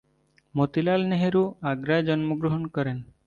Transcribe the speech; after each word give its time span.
মতিলাল 0.55 1.01
নেহেরু 1.11 1.43
আগ্রায় 1.71 2.03
জন্মগ্রহণ 2.07 2.61
করেন। 2.75 2.97